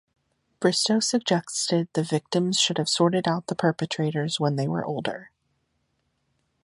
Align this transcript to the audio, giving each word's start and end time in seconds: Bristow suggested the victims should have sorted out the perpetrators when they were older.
Bristow 0.59 0.99
suggested 0.99 1.87
the 1.93 2.01
victims 2.01 2.59
should 2.59 2.79
have 2.79 2.89
sorted 2.89 3.27
out 3.27 3.45
the 3.45 3.53
perpetrators 3.53 4.39
when 4.39 4.55
they 4.55 4.67
were 4.67 4.83
older. 4.83 5.29